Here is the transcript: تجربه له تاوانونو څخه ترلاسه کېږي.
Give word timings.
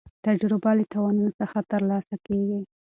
تجربه 0.25 0.71
له 0.77 0.83
تاوانونو 0.91 1.31
څخه 1.39 1.57
ترلاسه 1.71 2.15
کېږي. 2.25 2.59